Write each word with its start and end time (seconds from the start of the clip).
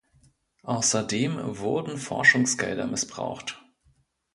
Außerdem 0.63 1.59
wurden 1.59 1.99
Forschungsgelder 1.99 2.87
missbraucht. 2.87 3.61